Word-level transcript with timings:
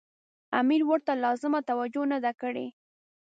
امیر 0.59 0.81
ورته 0.89 1.11
لازمه 1.25 1.59
توجه 1.69 2.03
نه 2.11 2.17
ده 2.23 2.31
کړې. 2.41 2.67